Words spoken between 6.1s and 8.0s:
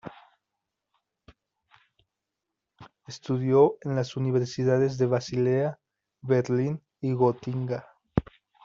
Berlín y Gotinga.